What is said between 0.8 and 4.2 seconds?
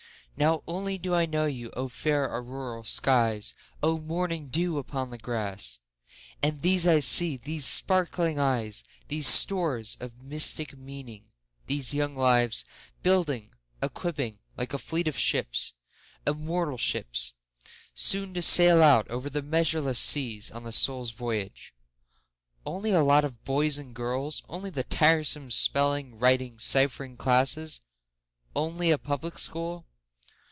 do I know you!O fair auroral skies! O